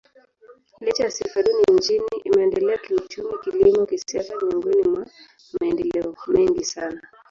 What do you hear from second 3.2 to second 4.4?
kilimo, kisiasa